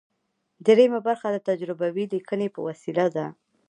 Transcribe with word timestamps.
دریمه 0.65 0.99
برخه 1.07 1.27
د 1.31 1.37
تجربوي 1.49 2.05
لیکنې 2.13 2.47
په 2.55 2.59
وسیله 2.67 3.05
ده. 3.15 3.25